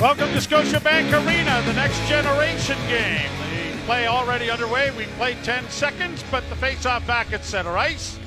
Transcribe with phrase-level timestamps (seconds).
[0.00, 3.30] Welcome to Scotiabank Arena, the next generation game.
[3.70, 4.90] The play already underway.
[4.92, 8.18] We played 10 seconds, but the face-off back at center ice.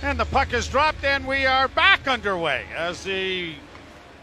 [0.00, 3.52] And the puck is dropped, and we are back underway as the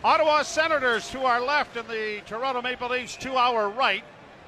[0.03, 4.03] Ottawa Senators to our left and the Toronto Maple Leafs to our right.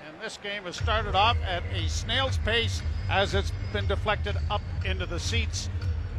[0.07, 2.81] And this game has started off at a snail's pace
[3.11, 5.69] as it's been deflected up into the seats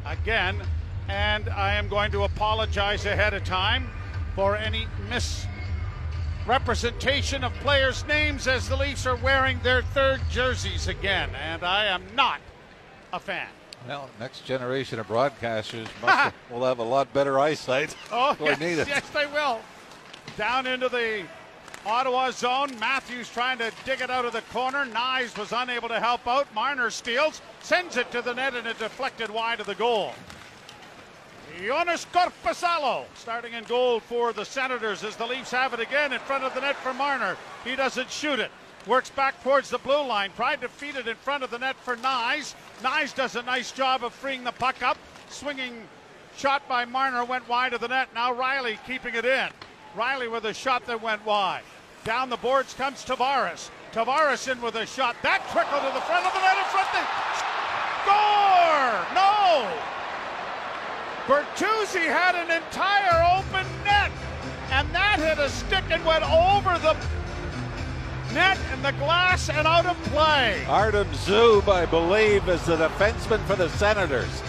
[0.07, 0.63] again.
[1.09, 3.91] And I am going to apologize ahead of time
[4.35, 11.31] for any misrepresentation of players' names as the Leafs are wearing their third jerseys again.
[11.35, 12.41] And I am not
[13.13, 13.49] a fan.
[13.89, 17.97] Well, next generation of broadcasters must will have a lot better eyesight.
[18.13, 19.61] Oh, yes, yes, they will.
[20.37, 21.25] Down into the
[21.87, 22.79] Ottawa zone.
[22.79, 24.85] Matthews trying to dig it out of the corner.
[24.85, 26.53] Knies was unable to help out.
[26.55, 30.13] Marner steals, sends it to the net, and it deflected wide of the goal.
[31.61, 36.19] Joonas Korpisalo starting in goal for the Senators as the Leafs have it again in
[36.21, 37.37] front of the net for Marner.
[37.65, 38.51] He doesn't shoot it.
[38.87, 40.31] Works back towards the blue line.
[40.35, 42.55] Tried to feed it in front of the net for Knies.
[42.83, 44.97] Knies does a nice job of freeing the puck up.
[45.29, 45.87] Swinging
[46.35, 48.09] shot by Marner went wide of the net.
[48.15, 49.51] Now Rielly keeping it in.
[49.95, 51.63] Rielly with a shot that went wide.
[52.05, 53.69] Down the boards comes Tavares.
[53.93, 55.15] Tavares in with a shot.
[55.23, 56.89] That trickled to the front of the net in front.
[56.89, 57.05] Of the
[58.01, 59.15] score!
[59.15, 60.00] No!
[61.31, 64.11] Bertuzzi had an entire open net,
[64.73, 66.97] and that hit a stick and went over the
[68.35, 70.65] net and the glass and out of play.
[70.67, 74.43] Artem Zub, I believe, is the defenseman for the Senators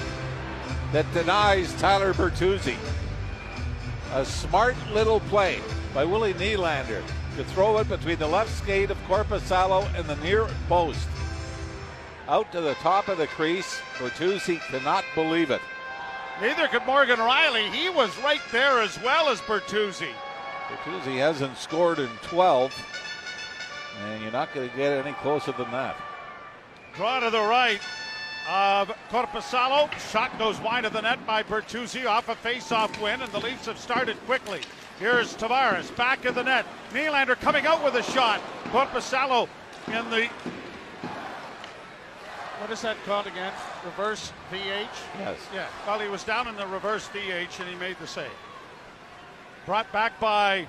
[0.91, 2.77] that denies Tyler Bertuzzi.
[4.15, 5.61] A smart little play
[5.93, 7.03] by Willie Nylander
[7.37, 11.07] to throw it between the left skate of Korpisalo and the near post.
[12.27, 13.79] Out to the top of the crease.
[13.99, 15.61] Bertuzzi cannot believe it.
[16.41, 17.71] Neither could Morgan Rielly.
[17.71, 20.09] He was right there as well as Bertuzzi.
[20.67, 22.73] Bertuzzi hasn't scored in 12,
[24.03, 25.95] and you're not going to get any closer than that.
[26.95, 27.79] Draw to the right
[28.49, 29.91] of Korpisalo.
[30.11, 33.67] Shot goes wide of the net by Bertuzzi off a face-off win, and the Leafs
[33.67, 34.61] have started quickly.
[34.99, 36.65] Here's Tavares back of the net.
[36.91, 38.41] Nylander coming out with a shot.
[38.65, 39.47] Korpisalo
[39.87, 40.27] in the
[42.61, 43.51] what is that called again?
[43.83, 44.87] Reverse VH?
[45.17, 45.39] Yes.
[45.51, 45.65] Yeah.
[45.87, 48.29] Well, he was down in the reverse VH and he made the save.
[49.65, 50.67] Brought back by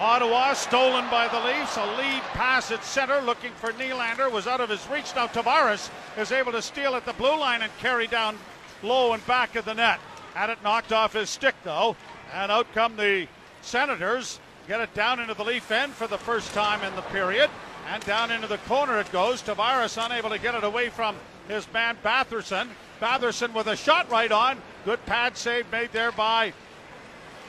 [0.00, 1.76] Ottawa, stolen by the Leafs.
[1.76, 5.14] A lead pass at center, looking for Nylander, was out of his reach.
[5.14, 5.88] Now Tavares
[6.18, 8.36] is able to steal at the blue line and carry down
[8.82, 10.00] low and back of the net.
[10.34, 11.94] Had it knocked off his stick though,
[12.32, 13.28] and out come the
[13.62, 14.40] Senators.
[14.66, 17.50] Get it down into the Leaf end for the first time in the period,
[17.88, 19.42] and down into the corner it goes.
[19.42, 21.16] Tavares unable to get it away from
[21.48, 22.68] his man Batherson.
[23.00, 24.60] Batherson with a shot right on.
[24.84, 26.52] Good pad save made there by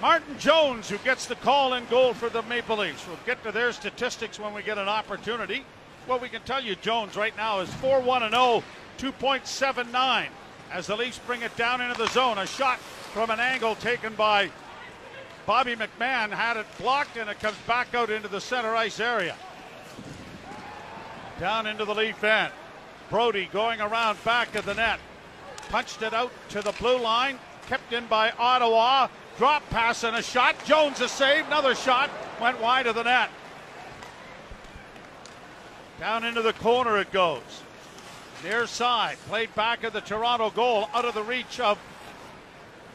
[0.01, 3.07] Martin Jones, who gets the call in goal for the Maple Leafs.
[3.07, 5.63] We'll get to their statistics when we get an opportunity.
[6.07, 8.63] Well, we can tell you Jones right now is 4 1 0,
[8.97, 10.27] 2.79
[10.71, 12.37] as the Leafs bring it down into the zone.
[12.37, 14.49] A shot from an angle taken by
[15.45, 19.35] Bobby McMann had it blocked and it comes back out into the center ice area.
[21.39, 22.51] Down into the Leaf end.
[23.09, 24.99] Brodie going around back of the net.
[25.69, 27.37] Punched it out to the blue line.
[27.67, 29.07] Kept in by Ottawa.
[29.37, 30.55] Drop pass and a shot.
[30.65, 31.45] Jones a save.
[31.47, 32.09] Another shot.
[32.41, 33.29] Went wide of the net.
[35.99, 37.41] Down into the corner it goes.
[38.43, 39.17] Near side.
[39.27, 40.89] Played back of the Toronto goal.
[40.93, 41.77] Out of the reach of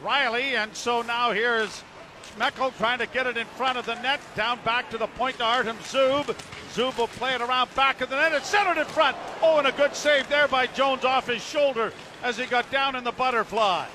[0.03, 0.53] Rielly.
[0.55, 1.83] And so now here's
[2.21, 4.19] Schmeckel trying to get it in front of the net.
[4.35, 6.35] Down back to the point to Artem Zub.
[6.73, 8.33] Zub will play it around back of the net.
[8.33, 9.17] It's centered in front.
[9.41, 11.91] Oh, and a good save there by Jones off his shoulder
[12.23, 13.85] as he got down in the butterfly.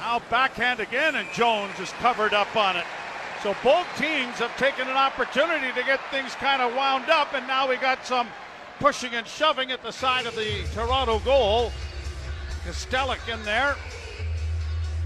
[0.00, 2.84] Now backhand again, and Jones is covered up on it.
[3.42, 7.46] So both teams have taken an opportunity to get things kind of wound up, and
[7.46, 8.28] now we got some
[8.78, 11.72] pushing and shoving at the side of the Toronto goal.
[12.64, 13.76] Kastelic in there,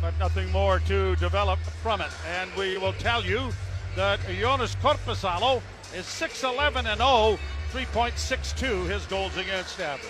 [0.07, 2.11] but nothing more to develop from it.
[2.29, 3.51] And we will tell you
[3.97, 5.61] that Joonas Korpisalo
[5.97, 7.37] is 6'11 and 0,
[7.73, 10.09] 3.62 his goals against average.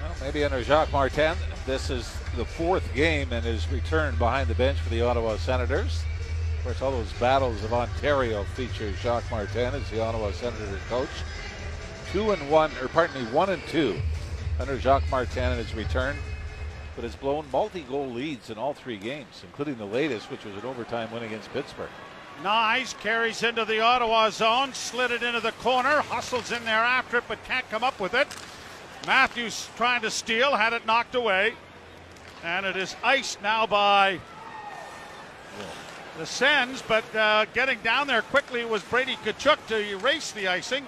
[0.00, 4.54] Well, maybe under Jacques Martin, this is the fourth game in his return behind the
[4.54, 6.02] bench for the Ottawa Senators.
[6.56, 11.10] Of course, all those battles of Ontario feature Jacques Martin as the Ottawa Senator coach.
[12.12, 14.00] Two and one, or pardon me, one and two
[14.58, 16.16] under Jacques Martin in his return,
[16.94, 20.64] but has blown multi-goal leads in all three games, including the latest, which was an
[20.64, 21.90] overtime win against Pittsburgh.
[22.42, 27.18] Knies carries into the Ottawa zone, slid it into the corner, hustles in there after
[27.18, 28.28] it, but can't come up with it.
[29.06, 31.54] Matthews trying to steal, had it knocked away.
[32.42, 34.18] And it is iced now by
[36.16, 40.84] the Sens, but uh, getting down there quickly was Brady Tkachuk to erase the icing.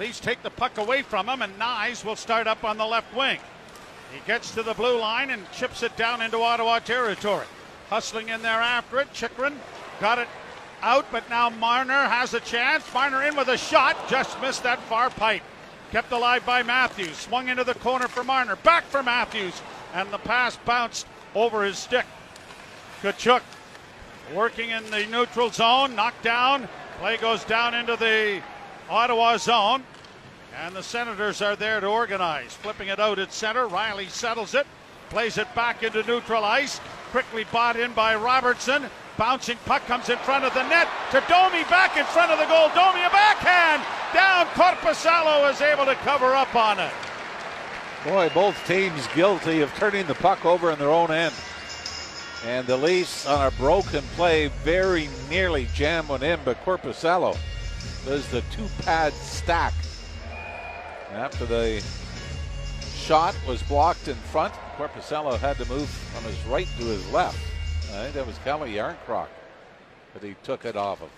[0.00, 3.14] Leafs take the puck away from him, and Knies will start up on the left
[3.16, 3.38] wing.
[4.12, 7.46] He gets to the blue line and chips it down into Ottawa territory.
[7.90, 9.12] Hustling in there after it.
[9.12, 9.58] Chychrun
[10.00, 10.28] got it
[10.82, 12.84] out, but now Marner has a chance.
[12.92, 15.42] Marner in with a shot, just missed that far pipe.
[15.90, 17.16] Kept alive by Matthews.
[17.16, 18.56] Swung into the corner for Marner.
[18.56, 19.60] Back for Matthews.
[19.94, 22.04] And the pass bounced over his stick.
[23.00, 23.40] Tkachuk
[24.34, 25.94] working in the neutral zone.
[25.94, 26.68] Knocked down.
[27.00, 28.42] Play goes down into the
[28.90, 29.82] Ottawa zone.
[30.60, 32.52] And the Senators are there to organize.
[32.52, 33.68] Flipping it out at center.
[33.68, 34.66] Rielly settles it.
[35.08, 36.80] Plays it back into neutral ice.
[37.12, 38.86] Quickly bought in by Robertson.
[39.16, 42.46] Bouncing puck comes in front of the net to Domi back in front of the
[42.46, 42.68] goal.
[42.74, 43.82] Domi a backhand.
[44.12, 44.46] Down.
[44.48, 46.92] Korpisalo is able to cover up on it.
[48.04, 51.34] Boy, both teams guilty of turning the puck over in their own end.
[52.44, 57.36] And the Leafs on a broken play very nearly jam one in, but Korpisalo
[58.04, 59.72] does the two pad stack.
[61.12, 61.82] After the
[62.94, 67.38] shot was blocked in front, Korpisalo had to move from his right to his left.
[67.90, 69.28] I think that was Calle Jarnkrok
[70.14, 71.08] that he took it off of.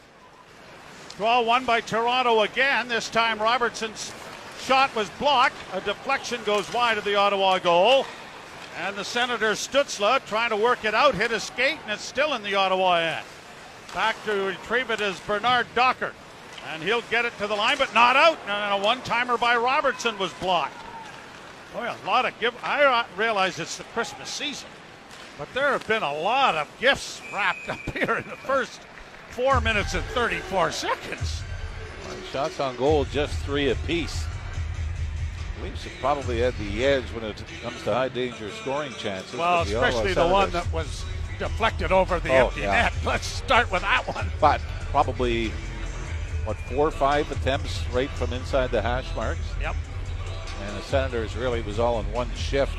[1.17, 2.89] Draw one by Toronto again.
[2.89, 4.13] This time Robertson's
[4.63, 5.57] shot was blocked.
[5.73, 8.07] A deflection goes wide of the Ottawa goal.
[8.79, 12.35] And the Senator Stützle trying to work it out, hit a skate, and it's still
[12.35, 13.27] in the Ottawa end.
[13.93, 16.13] Back to retrieve it is Bernard Docker.
[16.69, 18.39] And he'll get it to the line, but not out.
[18.47, 20.75] And a one timer by Robertson was blocked.
[21.75, 22.55] Boy, a lot of give.
[22.63, 24.69] I uh, realize it's the Christmas season,
[25.39, 28.81] but there have been a lot of gifts wrapped up here in the first
[29.31, 31.43] four minutes and 34 seconds.
[32.33, 34.25] Shots on goal, just three apiece.
[35.63, 39.35] Leafs have probably had the edge when it comes to high danger scoring chances.
[39.35, 41.05] Well, especially the, the one that was
[41.39, 42.71] deflected over the oh, empty yeah.
[42.71, 42.93] net.
[43.05, 44.29] Let's start with that one.
[44.41, 44.61] But
[44.91, 45.53] probably,
[46.51, 49.41] what, four or five attempts right from inside the hash marks?
[49.61, 49.77] Yep.
[50.67, 52.77] And the Senators really was all in one shift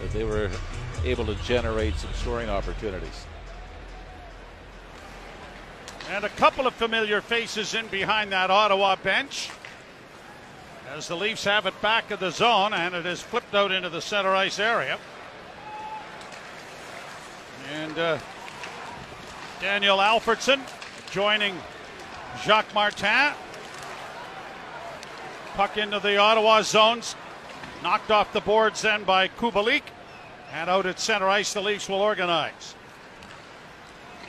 [0.00, 0.50] that they were
[1.04, 3.26] able to generate some scoring opportunities.
[6.10, 9.50] And a couple of familiar faces in behind that Ottawa bench.
[10.96, 13.90] As the Leafs have it back of the zone and it is flipped out into
[13.90, 14.98] the center ice area.
[17.74, 18.18] And uh,
[19.60, 20.62] Daniel Alfredsson
[21.10, 21.54] joining
[22.38, 23.34] Jacques Martin.
[25.54, 27.14] Puck into the Ottawa zones.
[27.82, 29.82] Knocked off the boards then by Kubalik.
[30.52, 32.74] And out at center ice, the Leafs will organize.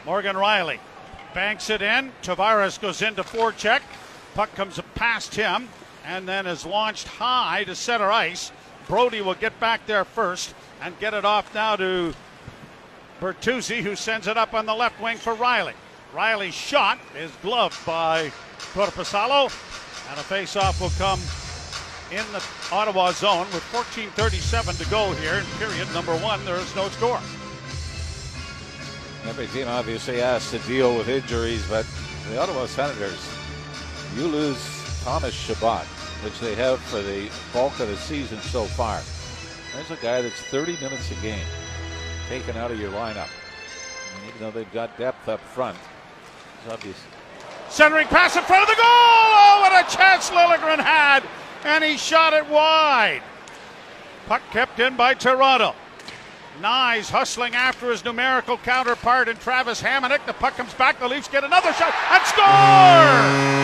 [0.06, 0.80] Morgan Rielly
[1.34, 2.12] banks it in.
[2.22, 3.82] Tavares goes into forecheck.
[4.36, 5.70] Puck comes past him
[6.06, 8.52] and then is launched high to center ice.
[8.88, 12.14] Brodie will get back there first and get it off now to
[13.20, 15.74] Bertuzzi, who sends it up on the left wing for Rielly.
[16.14, 18.32] Rielly's shot is gloved by
[18.74, 19.46] Korpisalo,
[20.10, 21.20] and a face-off will come
[22.12, 26.44] in the Ottawa zone with 14:37 to go here in period number one.
[26.44, 27.22] There is no score.
[29.26, 31.86] Every team obviously has to deal with injuries, but
[32.30, 33.20] the Ottawa Senators,
[34.16, 34.60] you lose
[35.06, 35.86] Thomas Chabot,
[36.24, 39.00] which they have for the bulk of the season so far.
[39.74, 41.46] There's a guy that's 30 minutes a game
[42.28, 43.30] taken out of your lineup.
[44.28, 45.78] Even though they've got depth up front,
[46.64, 46.98] it's obvious.
[47.70, 48.86] Centering pass in front of the goal!
[48.86, 51.24] Oh, what a chance Liljegren had!
[51.64, 53.22] And he shot it wide.
[54.28, 55.76] Puck kept in by Toronto.
[56.60, 60.26] Knies hustling after his numerical counterpart in Travis Hamonic.
[60.26, 61.00] The puck comes back.
[61.00, 63.62] The Leafs get another shot and score!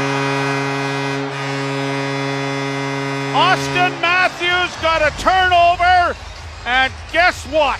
[3.38, 6.18] Auston Matthews got a turnover,
[6.66, 7.80] and guess what?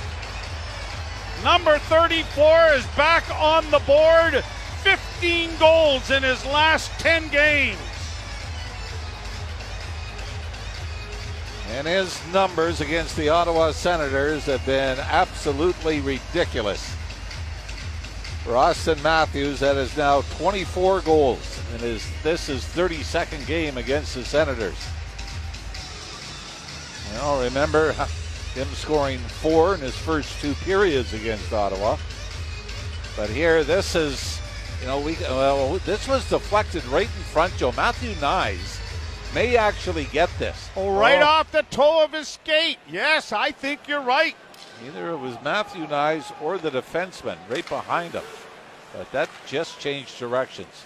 [1.44, 4.44] Number 34 is back on the board.
[4.96, 7.78] 15 goals in his last 10 games.
[11.72, 16.96] And his numbers against the Ottawa Senators have been absolutely ridiculous.
[18.44, 24.16] For Auston Matthews, that is now 24 goals and his this is 32nd game against
[24.16, 24.78] the Senators.
[27.14, 27.94] Know, remember
[28.54, 31.98] him scoring four in his first two periods against Ottawa.
[33.16, 34.37] But here, this is,
[34.82, 37.56] you know, we well, this was deflected right in front.
[37.58, 38.80] Joe Matthew Knies
[39.34, 40.70] may actually get this.
[40.76, 41.26] Oh, right oh.
[41.26, 42.78] off the toe of his skate.
[42.90, 44.36] Yes, I think you're right.
[44.86, 48.24] Either it was Matthew Knies or the defenseman right behind him.
[48.96, 50.86] But that just changed directions.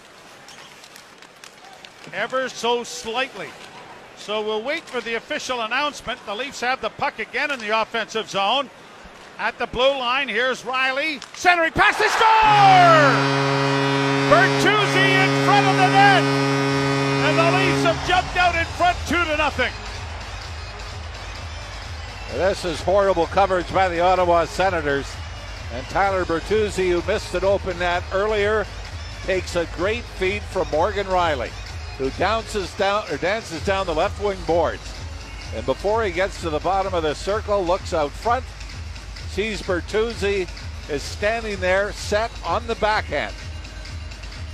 [2.12, 3.48] Ever so slightly.
[4.16, 6.24] So we'll wait for the official announcement.
[6.26, 8.70] The Leafs have the puck again in the offensive zone.
[9.38, 11.22] At the blue line, here's Rielly.
[11.36, 13.61] Centering pass, they score!
[14.32, 16.22] Bertuzzi in front of the net.
[16.22, 19.70] And the Leafs have jumped out in front two to nothing.
[22.32, 25.06] This is horrible coverage by the Ottawa Senators.
[25.74, 28.64] And Tyler Bertuzzi, who missed an open net earlier,
[29.26, 31.50] takes a great feed from Morgan Rielly,
[31.98, 34.94] who dances down or dances down the left wing boards.
[35.54, 38.46] And before he gets to the bottom of the circle, looks out front,
[39.28, 40.48] sees Bertuzzi
[40.88, 43.34] is standing there, set on the backhand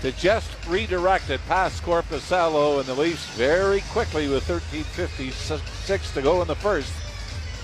[0.02, 6.40] to just redirect it past Korpisalo, and the Leafs very quickly with 13:56 to go
[6.42, 6.92] in the first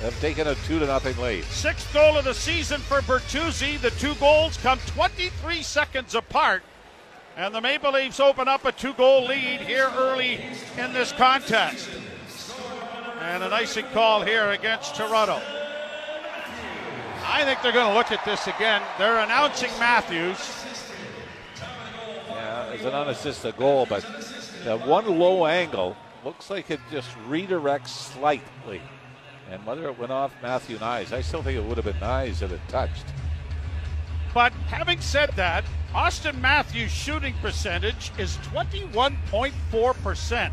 [0.01, 1.45] have taken a two to nothing lead.
[1.45, 3.81] Sixth goal of the season for Bertuzzi.
[3.81, 6.63] The two goals come 23 seconds apart.
[7.37, 10.41] And the Maple Leafs open up a two goal lead here early
[10.77, 11.89] in this contest.
[13.21, 15.41] And an icing call here against Toronto.
[17.27, 18.83] I think they're going to look at this again.
[18.99, 20.64] They're announcing Matthews.
[22.85, 24.05] An unassisted goal, but
[24.65, 28.83] that one low angle looks like it just redirects slightly.
[29.51, 32.41] And whether it went off Matthew Knies, I still think it would have been Knies
[32.41, 33.07] that it touched.
[34.35, 35.65] But having said that,
[35.95, 40.51] Auston Matthews' shooting percentage is 21.4%.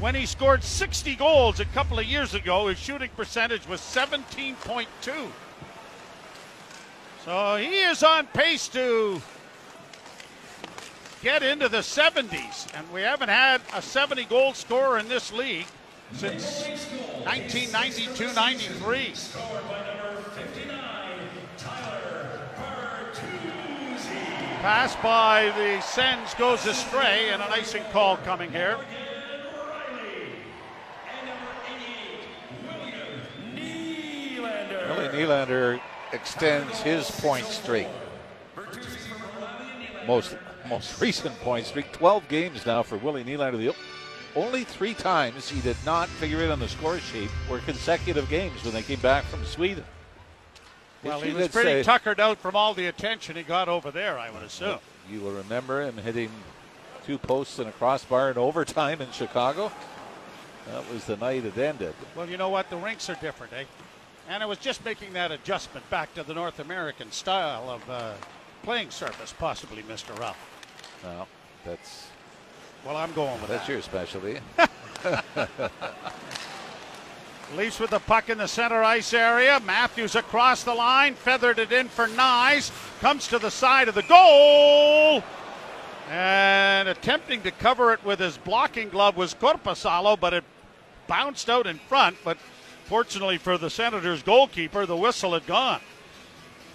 [0.00, 4.86] When he scored 60 goals a couple of years ago, his shooting percentage was 17.2.
[7.24, 9.22] So he is on pace to
[11.28, 15.66] get into the 70s, and we haven't had a 70 goal scorer in this league
[16.14, 16.62] since
[17.24, 19.12] 1992 93.
[24.62, 28.78] Pass by the Sens goes astray, and an icing call coming here.
[34.88, 35.78] Willie Nylander
[36.14, 37.86] extends his point streak.
[40.06, 40.34] Most
[40.68, 43.58] most recent point streak, 12 games now for Willie Nylander.
[43.58, 43.74] The
[44.36, 48.62] only three times he did not figure it on the score sheet were consecutive games
[48.64, 49.84] when they came back from Sweden.
[51.02, 54.18] Well, he was pretty say, tuckered out from all the attention he got over there,
[54.18, 54.78] I would assume.
[55.10, 56.30] You will remember him hitting
[57.06, 59.70] two posts and a crossbar in overtime in Chicago.
[60.70, 61.94] That was the night it ended.
[62.14, 62.68] Well, you know what?
[62.68, 63.64] The rinks are different, eh?
[64.28, 68.12] And it was just making that adjustment back to the North American style of uh,
[68.62, 70.18] playing surface, possibly, Mr.
[70.18, 70.57] Ralph.
[71.04, 71.28] Well,
[71.64, 72.08] that's.
[72.84, 73.72] Well, I'm going with that's that.
[73.72, 74.38] your specialty.
[77.56, 79.60] Leafs with the puck in the center ice area.
[79.64, 82.70] Matthews across the line, feathered it in for Knies.
[83.00, 85.22] Comes to the side of the goal.
[86.10, 90.44] And attempting to cover it with his blocking glove was Korpisalo, but it
[91.06, 92.16] bounced out in front.
[92.22, 92.36] But
[92.84, 95.80] fortunately for the Senators goalkeeper, the whistle had gone.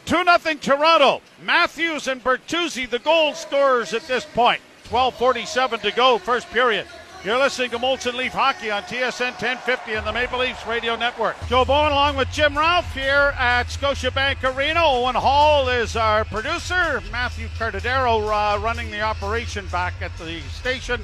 [0.06, 1.22] 2 0 Toronto.
[1.44, 4.62] Matthews and Bertuzzi, the goal scorers at this point.
[4.90, 6.86] 12.47 to go, first period.
[7.24, 11.38] You're listening to Molson Leaf Hockey on TSN 1050 and the Maple Leafs Radio Network.
[11.48, 14.82] Joe Bowen along with Jim Ralph here at Scotiabank Arena.
[14.84, 17.02] Owen Hall is our producer.
[17.14, 21.00] Matthew Cardadero uh, running the operation back at the station.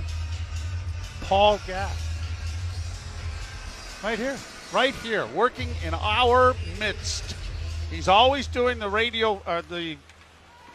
[1.22, 2.06] Paul Gass.
[4.04, 4.38] Right here.
[4.74, 7.34] Right here, working in our midst.
[7.90, 9.98] He's always doing the radio, uh, the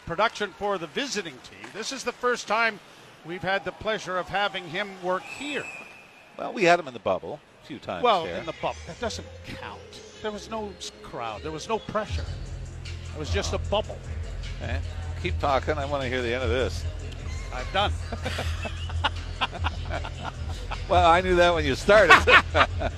[0.05, 1.69] production for the visiting team.
[1.73, 2.79] This is the first time
[3.25, 5.63] we've had the pleasure of having him work here.
[6.37, 8.03] Well, we had him in the bubble a few times.
[8.03, 9.79] Well, in the bubble, that doesn't count.
[10.21, 11.41] There was no crowd.
[11.41, 12.25] There was no pressure.
[12.83, 13.97] It was just a bubble.
[14.61, 14.79] Okay.
[15.23, 15.77] Keep talking.
[15.77, 16.83] I want to hear the end of this.
[17.53, 17.93] I'm done.
[20.89, 22.17] well, I knew that when you started.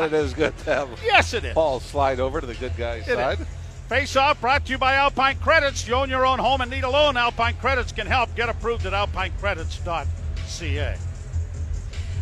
[0.00, 1.54] but it is good to have yes, it is.
[1.54, 3.40] Paul slide over to the good guy's it side.
[3.40, 3.46] Is.
[3.88, 5.88] Face off brought to you by Alpine Credits.
[5.88, 7.16] You own your own home and need a loan.
[7.16, 8.34] Alpine Credits can help.
[8.34, 10.96] Get approved at alpinecredits.ca.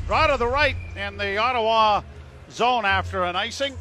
[0.06, 2.02] Draw to the right in the Ottawa
[2.50, 3.74] zone after an icing.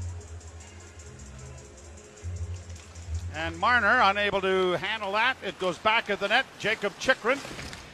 [3.36, 5.38] And Marner unable to handle that.
[5.46, 6.46] It goes back at the net.
[6.58, 7.40] Jacob Chychrun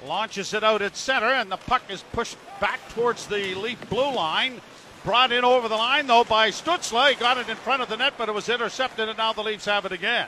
[0.06, 4.14] launches it out at center, and the puck is pushed back towards the Leaf blue
[4.14, 4.62] line.
[5.04, 7.10] Brought in over the line, though, by Stützle.
[7.10, 9.44] He got it in front of the net, but it was intercepted, and now the
[9.44, 10.28] Leafs have it again.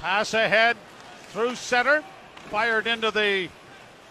[0.00, 0.76] Pass ahead
[1.32, 2.04] through center,
[2.50, 3.48] fired into the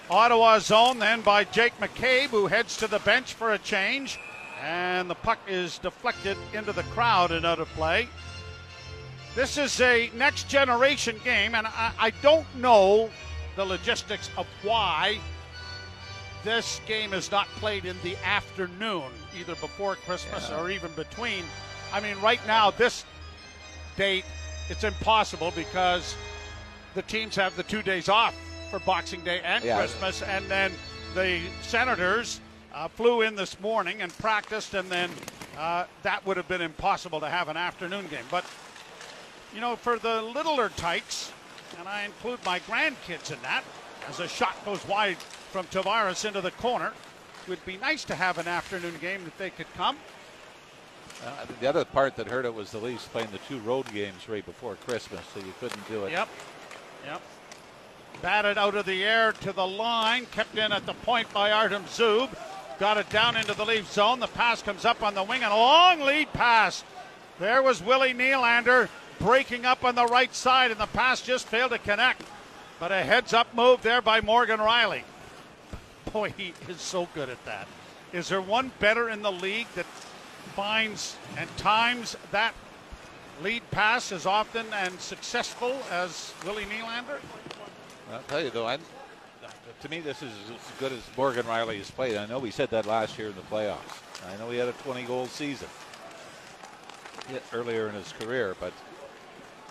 [0.10, 4.19] Ottawa zone, then by Jake McCabe, who heads to the bench for a change.
[4.62, 8.10] And the puck is deflected into the crowd and out of play.
[9.36, 13.10] This is a next generation game, and I, I don't know
[13.55, 15.19] the logistics of why
[16.47, 20.57] this game is not played in the afternoon, either before Christmas yeah.
[20.57, 21.43] or even between.
[21.91, 23.03] I mean, right now, this
[23.97, 24.23] date,
[24.69, 26.15] it's impossible because
[26.95, 28.33] the teams have the two days off
[28.71, 29.77] for Boxing Day and Yeah.
[29.77, 30.71] Christmas, and then
[31.13, 32.39] the Senators
[32.73, 35.09] uh, flew in this morning and practiced, and then
[35.57, 38.25] uh, that would have been impossible to have an afternoon game.
[38.31, 38.45] But
[39.53, 41.29] you know, for the littler tykes,
[41.77, 43.65] and I include my grandkids in that,
[44.07, 45.17] as a shot goes wide
[45.57, 46.93] from Tavares into the corner,
[47.41, 49.97] it would be nice to have an afternoon game if they could come.
[51.25, 54.29] Uh, the other part that hurt it was the Leafs playing the two road games
[54.29, 56.11] right before Christmas, so you couldn't do it.
[56.11, 56.29] Yep.
[57.05, 57.21] Yep.
[58.21, 61.85] Batted out of the air to the line, kept in at the point by Artem
[61.85, 62.29] Zub.
[62.77, 64.19] Got it down into the Leaf zone.
[64.19, 66.83] The pass comes up on the wing, and a long lead pass.
[67.39, 71.71] There was Willie Nylander breaking up on the right side, and the pass just failed
[71.71, 72.21] to connect.
[72.79, 75.01] But a heads up move there by Morgan Rielly.
[76.13, 77.67] Boy, he is so good at that.
[78.13, 79.85] Is there one better in the league that
[80.55, 82.53] finds and times that
[83.43, 87.19] lead pass as often and successful as Willie Nylander?
[88.11, 88.77] I'll tell you though, I,
[89.81, 92.17] to me this is as good as Morgan Rielly has played.
[92.17, 94.01] I know we said that last year in the playoffs.
[94.27, 95.67] I know he had a 20 goal season
[97.53, 98.73] earlier in his career, but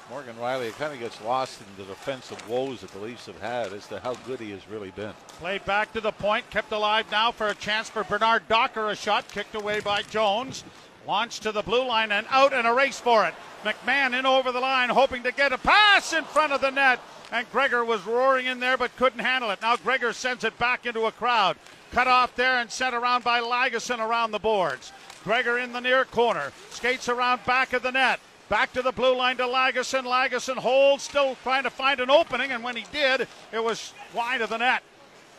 [0.08, 3.72] Morgan Rielly kind of gets lost in the defensive woes that the Leafs have had
[3.72, 5.12] as to how good he has really been.
[5.40, 8.88] Played back to the point, kept alive now for a chance for Bernard Docker.
[8.90, 10.62] A shot kicked away by Jones.
[11.08, 13.34] Launched to the blue line and out and a race for it.
[13.64, 17.00] McMann in over the line, hoping to get a pass in front of the net.
[17.32, 19.60] And Gregor was roaring in there but couldn't handle it.
[19.60, 21.56] Now Gregor sends it back into a crowd.
[21.90, 24.92] Cut off there and sent around by Lagesson around the boards.
[25.24, 26.52] Gregor in the near corner.
[26.70, 28.20] Skates around back of the net.
[28.48, 30.04] Back to the blue line to Lagesson.
[30.04, 34.40] Lagesson holds, still trying to find an opening, and when he did, it was wide
[34.40, 34.82] of the net.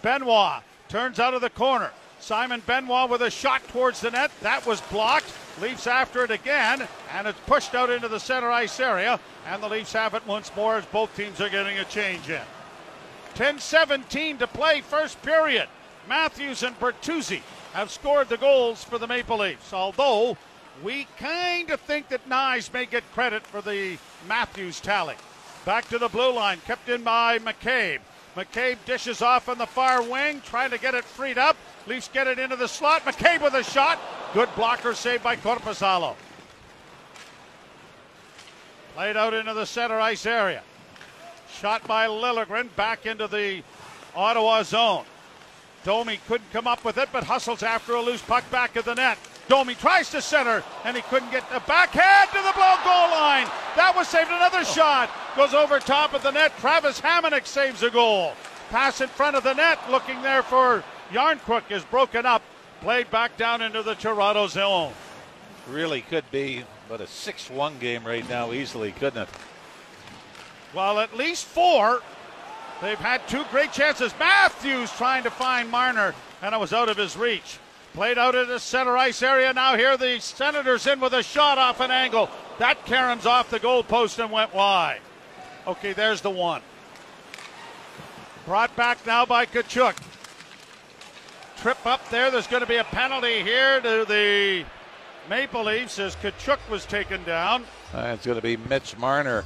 [0.02, 1.92] Benoit turns out of the corner.
[2.20, 4.32] Simon Benoit with a shot towards the net.
[4.42, 5.32] That was blocked.
[5.62, 9.20] Leafs after it again, and it's pushed out into the center ice area.
[9.48, 12.42] And the Leafs have it once more as both teams are getting a change in.
[13.36, 15.68] 10 17 to play, first period.
[16.08, 17.42] Matthews and Bertuzzi
[17.74, 20.38] have scored the goals for the Maple Leafs, although
[20.84, 25.16] we kind of think that Knies may get credit for the Matthews tally.
[25.66, 28.00] Back to the blue line, kept in by McCabe.
[28.36, 31.58] McCabe dishes off on the far wing, trying to get it freed up.
[31.88, 33.04] Leafs get it into the slot.
[33.04, 34.00] McCabe with a shot.
[34.34, 36.16] Good blocker saved by Korpisalo.
[38.94, 40.62] Played out into the center ice area.
[41.52, 43.64] Shot by Liljegren back into the
[44.16, 45.06] Ottawa zone.
[45.84, 48.96] Domi couldn't come up with it, but hustles after a loose puck back of the
[48.96, 49.18] net.
[49.48, 53.48] Domi tries to center, and he couldn't get the backhand to the blow goal line.
[53.76, 54.30] That was saved.
[54.30, 54.64] Another oh.
[54.64, 56.52] shot goes over top of the net.
[56.60, 58.34] Travis Hamonic saves a goal.
[58.70, 62.42] Pass in front of the net, looking there for Jarnkrok is broken up.
[62.82, 64.94] Played back down into the Toronto zone.
[65.70, 69.30] Really could be, but a 6 1 game right now, easily, couldn't it?
[70.74, 72.02] Well, at least four.
[72.82, 74.14] They've had two great chances.
[74.20, 77.58] Matthews trying to find Marner, and it was out of his reach.
[77.98, 79.52] Played out in the center ice area.
[79.52, 82.30] Now here the Senators in with a shot off an angle.
[82.60, 85.00] That caroms off the goalpost and went wide.
[85.66, 86.62] Okay, there's the one.
[88.46, 89.98] Brought back now by Tkachuk.
[91.58, 92.30] Trip up there.
[92.30, 94.64] There's going to be a penalty here to the
[95.28, 97.64] Maple Leafs as Tkachuk was taken down.
[97.96, 99.44] Uh, it's going to be Mitch Marner.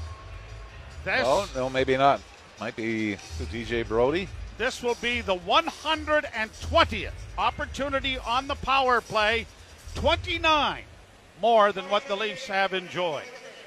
[1.07, 2.19] Oh, no, maybe not.
[2.59, 4.27] Might be TJ Brodie.
[4.61, 9.47] This will be the 120th opportunity on the power play.
[9.95, 10.83] 29
[11.41, 13.23] more than what the Leafs have enjoyed.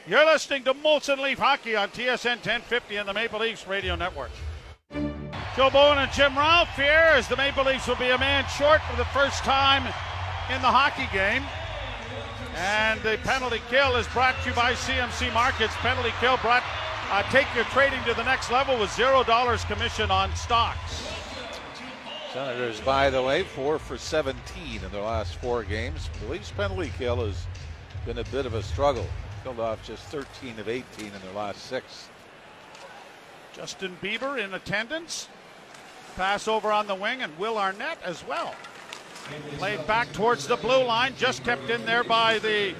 [0.06, 4.30] You're listening to Molson Leaf Hockey on TSN 1050 and the Maple Leafs Radio Network.
[5.56, 8.80] Joe Bowen and Jim Ralph here as the Maple Leafs will be a man short
[8.82, 9.82] for the first time
[10.54, 11.42] in the hockey game.
[12.56, 15.74] And the penalty kill is brought to you by CMC Markets.
[15.78, 16.62] Penalty kill brought,
[17.14, 21.06] uh, take your trading to the next level with zero dollars commission on stocks.
[22.32, 24.34] Senators, by the way, four for 17
[24.82, 26.10] in their last four games.
[26.20, 27.46] The Leafs penalty kill has
[28.04, 29.06] been a bit of a struggle.
[29.44, 32.08] Killed off just 13 of 18 in their last six.
[33.52, 35.28] Justin Bieber in attendance.
[36.16, 38.56] Pass over on the wing, and Will Arnett as well.
[39.58, 42.74] Played back towards the blue line, just kept in there by the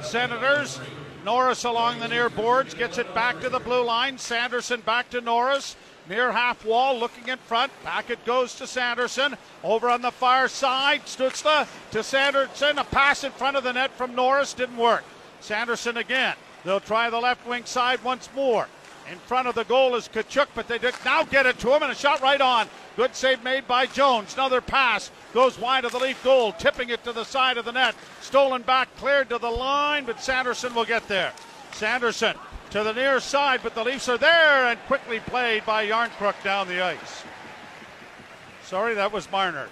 [0.00, 0.80] Senators.
[1.24, 4.18] Norris along the near boards gets it back to the blue line.
[4.18, 5.74] Sanderson back to Norris.
[6.06, 7.72] Near half wall, looking in front.
[7.82, 9.34] Back it goes to Sanderson.
[9.62, 12.78] Over on the far side, Stützle to Sanderson.
[12.78, 15.02] A pass in front of the net from Norris didn't work.
[15.40, 16.36] Sanderson again.
[16.62, 18.68] They'll try the left wing side once more.
[19.10, 21.82] In front of the goal is Tkachuk, but they did now get it to him
[21.82, 22.68] and a shot right on.
[22.96, 24.34] Good save made by Jones.
[24.34, 27.72] Another pass goes wide of the Leaf goal, tipping it to the side of the
[27.72, 27.96] net.
[28.20, 31.32] Stolen back, cleared to the line, but Sanderson will get there.
[31.72, 32.36] Sanderson
[32.70, 36.68] to the near side, but the Leafs are there and quickly played by Järnkrok down
[36.68, 37.24] the ice.
[38.64, 39.68] Sorry, that was Marner.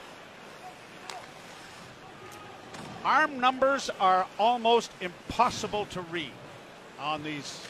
[3.05, 6.33] Arm numbers are almost impossible to read
[6.99, 7.67] on these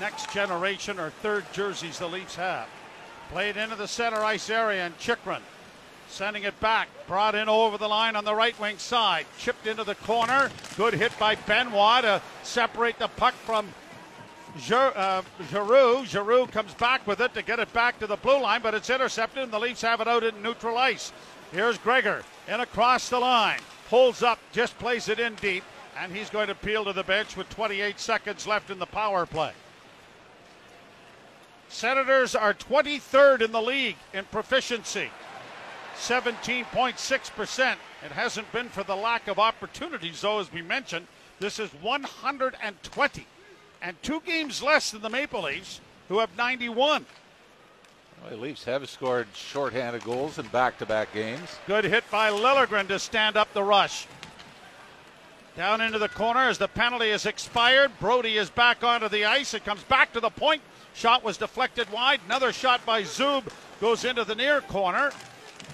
[0.00, 2.68] next generation or third jerseys the Leafs have.
[3.32, 5.40] Played into the center ice area, and Chychrun
[6.08, 6.88] sending it back.
[7.06, 9.24] Brought in over the line on the right wing side.
[9.38, 10.50] Chipped into the corner.
[10.76, 13.68] Good hit by Benoit to separate the puck from
[14.70, 16.04] uh, Giroux.
[16.04, 18.90] Giroux comes back with it to get it back to the blue line, but it's
[18.90, 21.10] intercepted, and the Leafs have it out in neutral ice.
[21.52, 23.60] Here's Gregor in across the line.
[23.88, 25.64] Pulls up, just plays it in deep,
[25.98, 29.24] and he's going to peel to the bench with 28 seconds left in the power
[29.24, 29.52] play.
[31.72, 35.08] Senators are 23rd in the league in proficiency.
[35.96, 37.74] 17.6%.
[38.04, 41.06] It hasn't been for the lack of opportunities, though, as we mentioned.
[41.40, 43.26] This is 120,
[43.80, 47.06] and two games less than the Maple Leafs, who have 91.
[48.20, 51.58] Well, the Leafs have scored shorthanded goals in back to back games.
[51.66, 54.06] Good hit by Liljegren to stand up the rush.
[55.56, 57.92] Down into the corner as the penalty is expired.
[57.98, 59.54] Brodie is back onto the ice.
[59.54, 60.62] It comes back to the point.
[60.94, 62.20] Shot was deflected wide.
[62.26, 63.44] Another shot by Zub
[63.80, 65.10] goes into the near corner.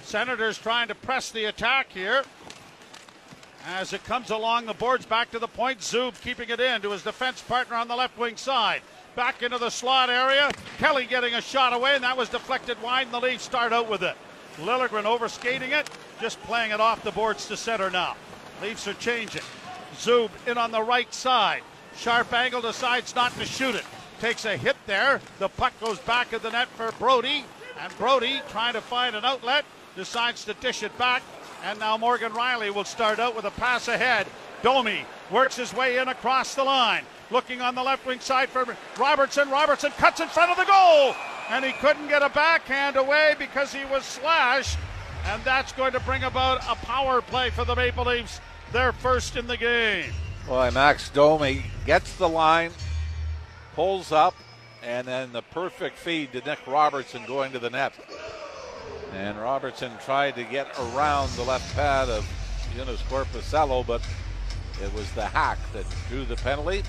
[0.02, 2.22] Senators trying to press the attack here.
[3.66, 6.90] As it comes along the boards back to the point, Zub keeping it in to
[6.90, 8.80] his defense partner on the left wing side.
[9.16, 10.50] Back into the slot area.
[10.78, 13.90] Kelly getting a shot away, and that was deflected wide, and the Leafs start out
[13.90, 14.16] with it.
[14.58, 18.16] Liljegren overskating it, just playing it off the boards to center now.
[18.62, 19.42] Leafs are changing.
[19.96, 21.62] Zub in on the right side.
[21.96, 23.84] Sharp angle decides not to shoot it
[24.20, 25.20] takes a hit there.
[25.38, 27.44] The puck goes back of the net for Brodie.
[27.80, 29.64] and Brodie, trying to find an outlet
[29.96, 31.22] decides to dish it back.
[31.64, 34.26] And now Morgan Rielly will start out with a pass ahead.
[34.62, 37.04] Domi works his way in across the line.
[37.30, 39.50] Looking on the left wing side for Robertson.
[39.50, 41.14] Robertson cuts in front of the goal.
[41.50, 44.78] And he couldn't get a backhand away because he was slashed.
[45.26, 48.40] And that's going to bring about a power play for the Maple Leafs.
[48.72, 50.12] They're first in the game.
[50.46, 52.70] Boy, Max Domi gets the line,
[53.78, 54.34] pulls up,
[54.82, 57.92] and then the perfect feed to Nick Robertson going to the net.
[59.12, 62.24] And Robertson tried to get around the left pad of
[62.74, 64.02] Joonas Korpisalo, but
[64.82, 66.82] it was the hack that drew the penalty.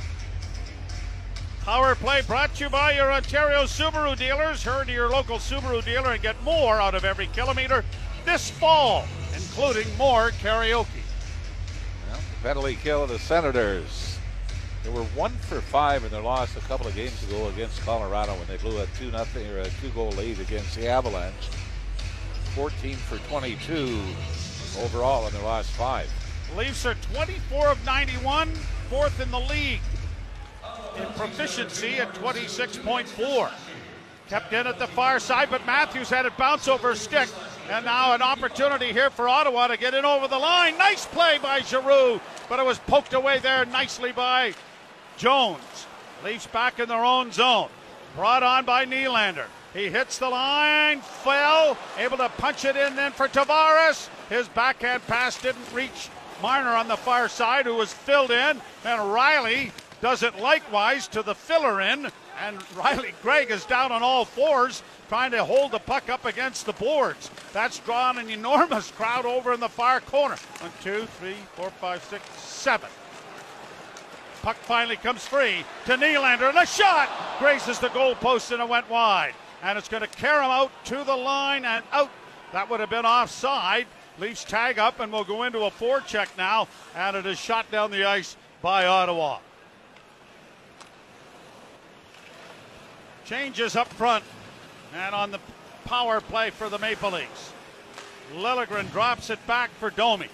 [1.62, 4.64] Power play brought to you by your Ontario Subaru dealers.
[4.64, 7.86] Hurry to your local Subaru dealer and get more out of every kilometer
[8.26, 10.88] this fall, including more karaoke.
[12.10, 14.09] Well, penalty kill of the Senators.
[14.90, 18.34] They were one for five in their loss a couple of games ago against Colorado
[18.34, 21.48] when they blew a two nothing or a two goal lead against the Avalanche.
[22.56, 24.02] 14 for 22
[24.80, 26.12] overall in their last five.
[26.50, 28.50] The Leafs are 24 of 91,
[28.90, 29.82] fourth in the league
[30.98, 33.52] in proficiency at 26.4.
[34.28, 37.30] Kept in at the far side, but Matthews had it bounce over stick.
[37.70, 40.80] And now an opportunity here for Ottawa to get in over the line.
[40.80, 44.56] Nice play by Giroux, but it was poked away there nicely by
[45.20, 45.86] Jones.
[46.24, 47.70] Leafs back in their own zone.
[48.16, 49.46] Brought on by Nylander.
[49.74, 54.10] He hits the line, fell, able to punch it in then for Tavares.
[54.30, 56.10] His backhand pass didn't reach
[56.42, 58.62] Marner on the far side, who was filled in.
[58.86, 62.10] And Rielly does it likewise to the filler in.
[62.42, 66.66] And Ridly Greig is down on all fours, trying to hold the puck up against
[66.66, 67.30] the boards.
[67.52, 70.38] That's drawn an enormous crowd over in the far corner.
[70.62, 72.90] One, two, three, four, five, six, seven.
[74.42, 78.90] Puck finally comes free to Nylander, and a shot grazes the goalpost and it went
[78.90, 79.34] wide.
[79.62, 82.10] And it's going to carry him out to the line and out.
[82.54, 83.88] That would have been offside.
[84.18, 87.92] Leafs tag up and we'll go into a forecheck now, and it is shot down
[87.92, 89.40] the ice by Ottawa.
[93.26, 94.24] Changes up front
[94.96, 95.40] and on the
[95.86, 97.52] power play for the Maple Leafs.
[98.36, 100.28] Liljegren drops it back for Domi.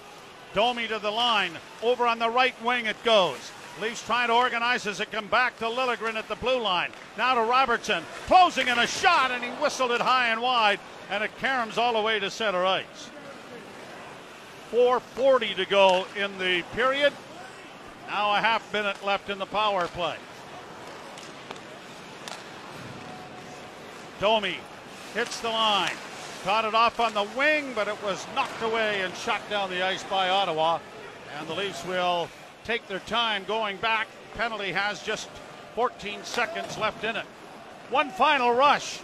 [0.54, 1.52] Domi to the line.
[1.82, 3.50] Over on the right wing it goes.
[3.80, 6.90] Leafs trying to organize as it come back to Liljegren at the blue line.
[7.18, 11.22] Now to Robertson, closing in a shot, and he whistled it high and wide, and
[11.22, 13.10] it caroms all the way to center ice.
[14.72, 17.12] 4.40 to go in the period.
[18.08, 20.16] Now a half minute left in the power play.
[24.20, 24.56] Domi
[25.12, 25.92] hits the line.
[26.44, 29.82] Caught it off on the wing, but it was knocked away and shot down the
[29.82, 30.78] ice by Ottawa.
[31.38, 32.28] And the Leafs will
[32.66, 34.08] take their time going back.
[34.34, 35.28] Penalty has just
[35.76, 37.24] 14 seconds left in it.
[37.90, 38.98] One final rush.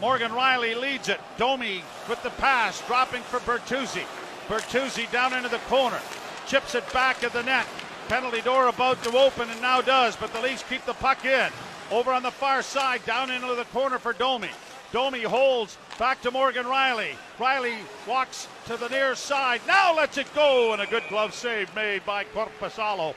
[0.00, 1.20] Morgan Rielly leads it.
[1.36, 4.04] Domi with the pass, dropping for Bertuzzi.
[4.46, 5.98] Bertuzzi down into the corner.
[6.46, 7.66] Chips it back at the net.
[8.08, 11.50] penalty door about to open and now does, but the Leafs keep the puck in.
[11.90, 14.48] Over on the far side, down into the corner for Domi.
[14.92, 17.14] Domi holds back to Morgan Rielly.
[17.38, 19.60] Rielly walks to the near side.
[19.66, 23.14] Now lets it go, and a good glove save made by Korpisalo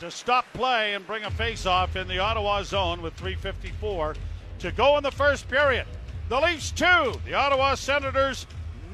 [0.00, 4.16] to stop play and bring a face-off in the Ottawa zone with 3:54
[4.60, 5.86] to go in the first period.
[6.28, 8.46] The Leafs two, the Ottawa Senators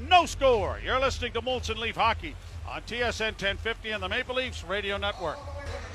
[0.09, 0.81] no score.
[0.85, 2.35] You're listening to Molson Leaf Hockey
[2.69, 5.39] on TSN 1050 and the Maple Leafs Radio Network.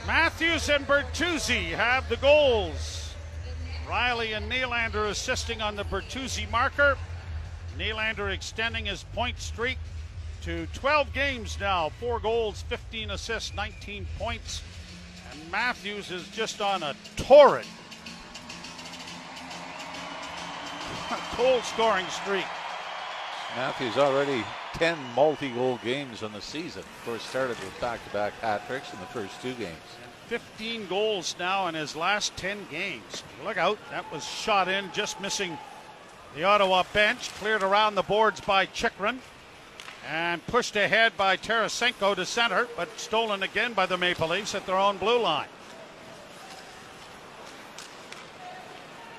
[0.08, 2.99] Matthews and Bertuzzi have the goals.
[3.90, 6.96] Rielly and Nylander assisting on the Bertuzzi marker.
[7.76, 9.80] Nylander extending his point streak
[10.44, 11.90] to 12 games now.
[12.00, 14.62] Four goals, 15 assists, 19 points.
[15.32, 17.66] And Matthews is just on a torrid
[21.38, 22.46] goal scoring streak.
[23.56, 26.84] Matthews already 10 multi goal games in the season.
[26.84, 29.80] Of course, started with back to back hat tricks in the first two games.
[30.30, 33.24] 15 goals now in his last 10 games.
[33.44, 35.58] Look out, that was shot in, just missing
[36.36, 37.32] the Ottawa bench.
[37.40, 39.22] Cleared around the boards by Chychrun
[40.08, 44.68] and pushed ahead by Tarasenko to center, but stolen again by the Maple Leafs at
[44.68, 45.48] their own blue line.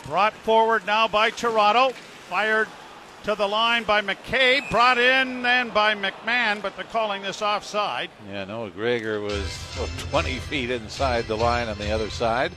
[0.04, 1.90] Brought forward now by Toronto.
[2.28, 2.68] Fired
[3.24, 8.10] to the line by McKay, brought in then by McMann, but they're calling this offside.
[8.28, 9.44] Yeah, no, Gregor was
[9.78, 12.52] oh, 20 feet inside the line on the other side.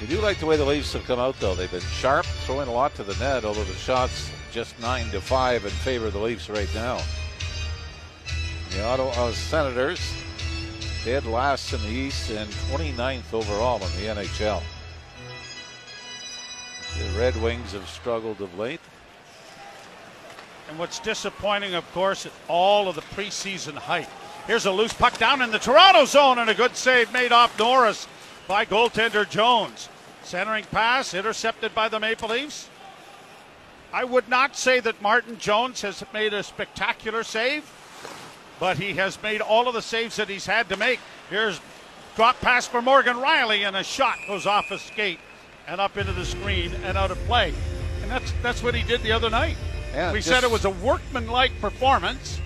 [0.00, 1.54] You do like the way the Leafs have come out, though.
[1.54, 5.20] They've been sharp, throwing a lot to the net, although the shots just 9 to
[5.20, 7.00] 5 in favor of the Leafs right now.
[8.70, 10.00] The Ottawa Senators,
[11.04, 14.62] dead last in the East and 29th overall in the NHL.
[16.98, 18.80] The Red Wings have struggled of late.
[20.68, 24.08] And what's disappointing, of course, is all of the preseason hype.
[24.48, 27.56] Here's a loose puck down in the Toronto zone and a good save made off
[27.56, 28.08] Norris
[28.48, 29.88] by goaltender Jones.
[30.24, 32.68] Centering pass intercepted by the Maple Leafs.
[33.92, 37.64] I would not say that Martin Jones has made a spectacular save,
[38.58, 40.98] but he has made all of the saves that he's had to make.
[41.30, 41.60] Here's
[42.16, 45.20] drop pass for Morgan Rielly, and a shot goes off a skate
[45.68, 47.52] and up into the screen and out of play.
[48.02, 49.56] And that's that's what he did the other night.
[49.92, 52.40] Yeah, we just- said it was a workmanlike performance.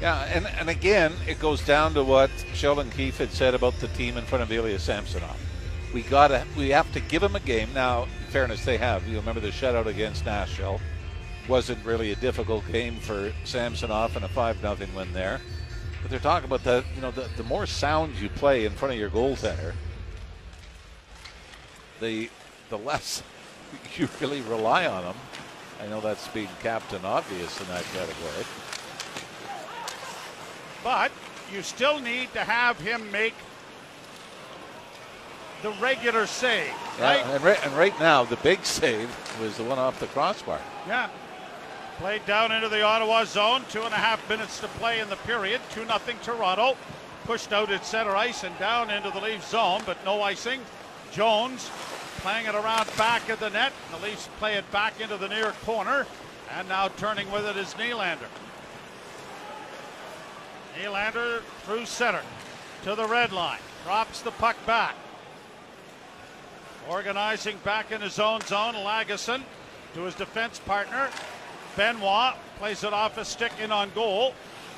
[0.00, 3.88] Yeah, and, and again, it goes down to what Sheldon Keefe had said about the
[3.88, 5.40] team in front of Ilya Samsonov.
[5.94, 7.70] We gotta, we have to give him a game.
[7.72, 9.08] Now, in fairness, they have.
[9.08, 10.80] You remember the shutout against Nashville
[11.48, 15.40] wasn't really a difficult game for Samsonov and a five nothing win there.
[16.02, 18.92] But they're talking about the, you know, the, the more sound you play in front
[18.92, 19.72] of your goaltender,
[22.00, 22.28] the
[22.70, 23.22] the less
[23.96, 25.16] you really rely on him.
[25.82, 28.44] I know that's being captain obvious in that category.
[30.82, 31.12] But
[31.52, 33.34] you still need to have him make
[35.62, 37.18] the regular save, right?
[37.18, 40.60] Yeah, and, right, and right now, the big save was the one off the crossbar.
[40.86, 41.08] Yeah.
[41.98, 43.64] Played down into the Ottawa zone.
[43.70, 45.62] Two and a half minutes to play in the period.
[45.70, 46.76] 2 nothing Toronto.
[47.24, 50.60] Pushed out at center ice and down into the Leafs zone, but no icing.
[51.10, 51.70] Jones
[52.26, 53.72] playing it around back of the net.
[53.92, 56.08] The Leafs play it back into the near corner.
[56.58, 58.26] And now turning with it is Nylander.
[60.76, 62.22] Nylander through center
[62.82, 63.60] to the red line.
[63.84, 64.96] Drops the puck back.
[66.88, 69.42] Organizing back in his own zone, Lagesson
[69.94, 71.08] to his defense partner.
[71.76, 74.34] Benoit plays it off a stick in on goal.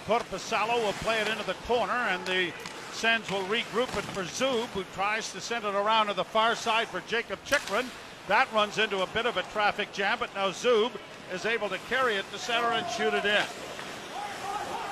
[0.07, 2.53] Korpisalo will play it into the corner, and the
[2.99, 6.57] Sens will regroup it for Zub, who tries to send it around to the far
[6.57, 7.89] side for Jacob Chychrun.
[8.27, 10.91] That runs into a bit of a traffic jam, but now Zub
[11.33, 13.45] is able to carry it to center and shoot it in.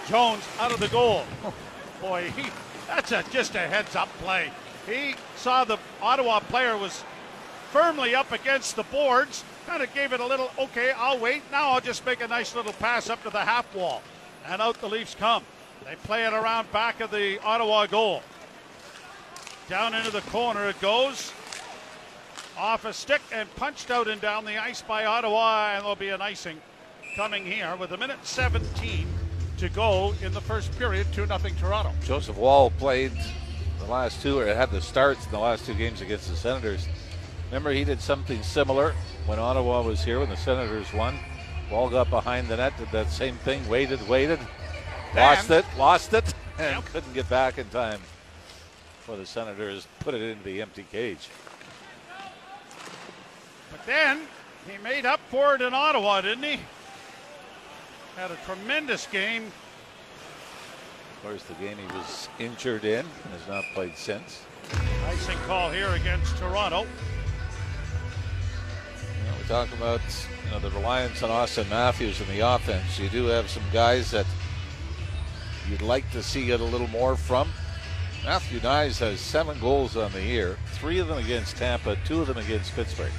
[0.07, 1.25] Jones out of the goal.
[2.01, 2.45] Boy, he
[2.87, 4.53] that's a, just a heads up play.
[4.87, 7.03] He saw the Ottawa player was
[7.73, 11.43] firmly up against the boards, kind of gave it a little, okay, I'll wait.
[11.51, 14.01] Now I'll just make a nice little pass up to the half wall.
[14.47, 15.43] And out the Leafs come.
[15.89, 18.25] They play it around back of the Ottawa goal.
[19.69, 21.33] Down into the corner it goes.
[22.59, 26.09] Off a stick and punched out and down the ice by Ottawa, and there'll be
[26.09, 26.61] an icing
[27.15, 29.07] coming here with a minute 17
[29.59, 31.07] to go in the first period.
[31.13, 31.93] 2 0 Toronto.
[32.03, 33.13] Joseph Woll played
[33.79, 36.89] the last two, or had the starts in the last two games against the Senators.
[37.47, 38.93] Remember, he did something similar
[39.27, 41.17] when Ottawa was here when the Senators won.
[41.71, 44.41] Woll got behind the net, did that same thing, waited, waited,
[45.17, 46.85] lost it, lost it, and Yep.
[46.93, 48.01] couldn't get back in time
[49.01, 51.29] for the Senators put it into the empty cage.
[53.71, 54.21] But then
[54.71, 56.59] he made up for it in Ottawa, didn't he?
[58.17, 59.53] Had a tremendous game.
[61.17, 64.43] Of course, the game he was injured in and has not played since.
[65.07, 66.81] Icing call here against Toronto.
[66.81, 66.87] You
[69.31, 70.01] know, we talk about
[70.45, 72.99] you know the reliance on Auston Matthews in the offense.
[72.99, 74.27] You do have some guys that
[75.69, 77.49] you'd like to see it a little more from.
[78.25, 82.27] Matthew Knies has seven goals on the year, three of them against Tampa, two of
[82.27, 83.13] them against Pittsburgh.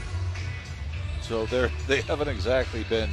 [1.22, 3.10] So they're they haven't exactly been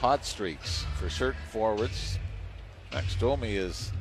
[0.00, 2.18] hot streaks for certain forwards.
[2.92, 3.92] Max Domi is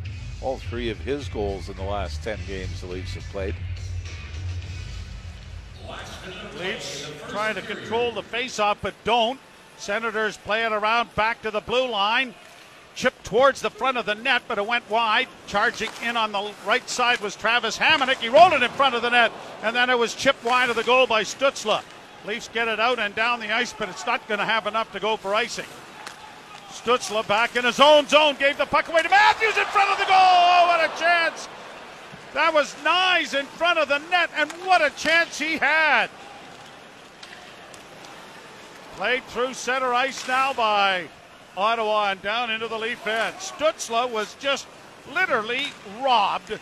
[0.42, 3.56] all three of his goals in the last 10 games the Leafs have played.
[6.60, 9.40] Leafs trying to control the faceoff, but don't.
[9.78, 12.34] Senators play it around back to the blue line.
[13.00, 15.30] Chip towards the front of the net, but it went wide.
[15.48, 18.18] Charging in on the right side was Travis Hamonic.
[18.18, 19.32] He rolled it in front of the net,
[19.64, 21.82] and then it was chipped wide of the goal by Stützle.
[22.26, 24.92] Leafs get it out and down the ice, but it's not going to have enough
[24.92, 25.64] to go for icing.
[26.72, 29.98] Stützle back in his own zone, gave the puck away to Matthews in front of
[29.98, 30.18] the goal.
[30.20, 31.48] Oh, what a chance!
[32.34, 36.10] That was Knies in front of the net, and what a chance he had.
[38.98, 41.08] Played through center ice now by
[41.60, 43.36] Ottawa and down into the Leaf end.
[43.36, 44.66] Stützle was just
[45.14, 45.68] literally
[46.02, 46.58] robbed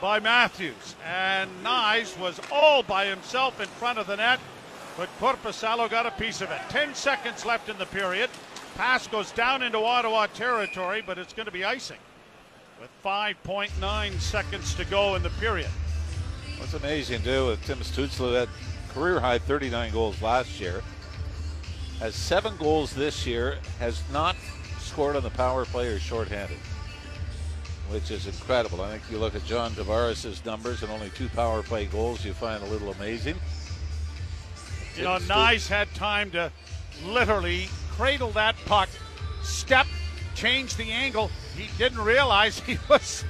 [0.00, 0.94] by Matthews.
[1.06, 4.40] And Knies was all by himself in front of the net,
[4.96, 6.60] but Korpisalo got a piece of it.
[6.68, 8.28] 10 seconds left in the period.
[8.76, 11.98] Pass goes down into Ottawa territory, but it's going to be icing
[12.78, 15.70] with 5.9 seconds to go in the period.
[16.58, 18.48] What's amazing too with Tim Stützle had
[18.90, 20.82] career high 39 goals last year,
[22.00, 24.34] has seven goals this year, has not
[24.78, 26.56] scored on the power play or shorthanded,
[27.90, 28.80] which is incredible.
[28.80, 32.32] I think you look at John Tavares' numbers and only two power play goals, you
[32.32, 33.36] find a little amazing.
[34.96, 36.50] You know, Knies had time to
[37.04, 38.88] literally cradle that puck,
[39.42, 39.86] step,
[40.34, 41.30] change the angle.
[41.54, 43.24] He didn't realize he was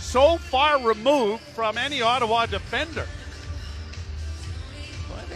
[0.00, 3.06] so far removed from any Ottawa defender.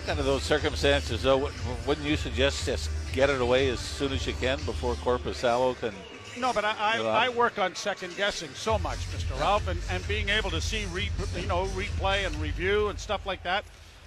[0.08, 1.50] Well, I think under those circumstances, though,
[1.86, 5.92] wouldn't you suggest just get it away as soon as you can before Korpisalo can?
[6.38, 9.38] No, but I, I, I, work on second guessing so much, Mr.
[9.38, 13.26] Ralph, and, and being able to see re, you know replay and review and stuff
[13.26, 13.66] like that.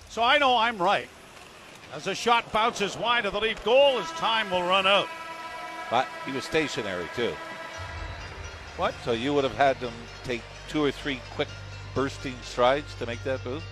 [0.10, 1.08] So I know I'm right.
[1.94, 5.08] As a shot bounces wide of the Leaf goal, his time will run out.
[5.92, 7.36] But he was stationary too.
[8.76, 8.96] What?
[9.06, 11.50] So you would have had them take two or three quick
[11.94, 13.64] bursting strides to make that move?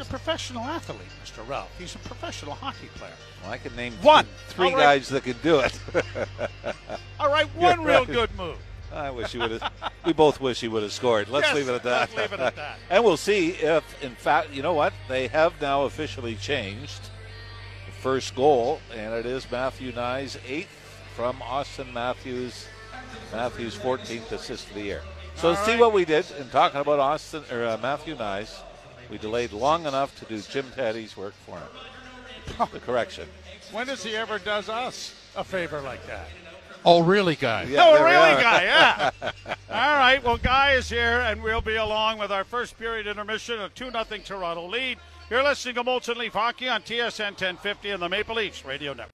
[0.00, 1.46] He's a professional athlete, Mr.
[1.46, 1.68] Ralph.
[1.78, 3.12] He's a professional hockey player.
[3.42, 5.78] Well, I can name one, three, three guys that can do it.
[7.20, 8.56] All right, one yeah, real good move.
[8.90, 9.70] I wish he would have.
[10.06, 11.28] we both wish he would have scored.
[11.28, 12.00] Let's yes, leave it at that.
[12.00, 12.78] Let's leave it at that.
[12.90, 14.94] and we'll see if, in fact, you know what?
[15.06, 17.10] They have now officially changed
[17.84, 22.68] the first goal, and it is Matthew Knies' eighth from Auston Matthews.
[23.34, 25.02] Matthews' 14th assist of the year.
[25.34, 25.74] So All let's right.
[25.74, 28.62] see what we did in talking about Auston or uh, Matthew Knies.
[29.10, 32.68] We delayed long enough to do Jim Taddy's work for him.
[32.72, 33.28] the correction.
[33.72, 36.28] When does he ever does us a favor like that?
[36.84, 37.64] Oh, really, guy?
[37.64, 38.62] Yeah, oh, really, guy?
[38.64, 39.10] Yeah.
[39.70, 40.22] All right.
[40.24, 43.90] Well, Guy is here, and we'll be along with our first period intermission, a two
[43.90, 44.98] 0 Toronto lead.
[45.28, 49.08] You're listening to Molson Leaf Hockey on TSN 1050 and the Maple Leafs Radio Network.